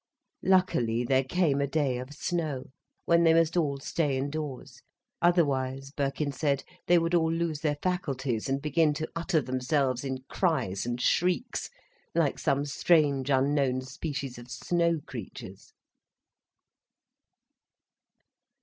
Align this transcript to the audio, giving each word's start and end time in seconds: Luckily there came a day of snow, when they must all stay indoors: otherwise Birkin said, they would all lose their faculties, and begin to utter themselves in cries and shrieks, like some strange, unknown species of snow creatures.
Luckily 0.41 1.03
there 1.03 1.23
came 1.23 1.61
a 1.61 1.67
day 1.67 1.99
of 1.99 2.11
snow, 2.11 2.71
when 3.05 3.23
they 3.23 3.35
must 3.35 3.55
all 3.55 3.77
stay 3.79 4.17
indoors: 4.17 4.81
otherwise 5.21 5.91
Birkin 5.91 6.31
said, 6.31 6.63
they 6.87 6.97
would 6.97 7.13
all 7.13 7.31
lose 7.31 7.59
their 7.59 7.77
faculties, 7.83 8.49
and 8.49 8.59
begin 8.59 8.95
to 8.95 9.07
utter 9.15 9.41
themselves 9.43 10.03
in 10.03 10.23
cries 10.27 10.87
and 10.87 10.99
shrieks, 10.99 11.69
like 12.15 12.39
some 12.39 12.65
strange, 12.65 13.29
unknown 13.29 13.81
species 13.81 14.39
of 14.39 14.49
snow 14.49 14.99
creatures. 15.05 15.71